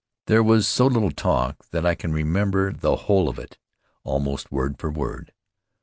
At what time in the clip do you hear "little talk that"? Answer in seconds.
0.87-1.85